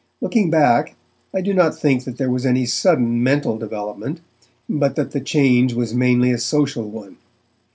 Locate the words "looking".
0.19-0.49